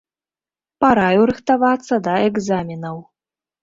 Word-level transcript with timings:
Параіў 0.85 1.21
рыхтавацца 1.33 2.03
да 2.11 2.19
экзаменаў. 2.35 3.03